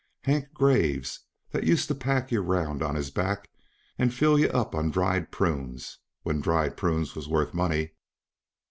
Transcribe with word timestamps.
Hank 0.23 0.51
Graves, 0.55 1.19
that 1.51 1.63
used 1.63 1.87
to 1.89 1.93
pack 1.93 2.31
yuh 2.31 2.41
around 2.41 2.81
on 2.81 2.95
his 2.95 3.11
back, 3.11 3.47
and 3.99 4.11
fill 4.11 4.39
yuh 4.39 4.49
up 4.49 4.73
on 4.73 4.89
dried 4.89 5.29
prunes 5.31 5.99
when 6.23 6.41
dried 6.41 6.75
prunes 6.75 7.13
was 7.13 7.29
worth 7.29 7.53
money? 7.53 7.91